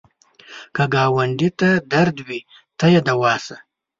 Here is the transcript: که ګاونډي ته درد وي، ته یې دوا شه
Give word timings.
که 0.75 0.83
ګاونډي 0.93 1.49
ته 1.59 1.69
درد 1.93 2.17
وي، 2.27 2.39
ته 2.77 2.85
یې 2.93 3.01
دوا 3.07 3.33
شه 3.45 3.57